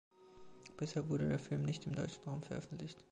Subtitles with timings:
[0.77, 3.05] Bisher wurde der Film nicht im deutschen Raum veröffentlicht.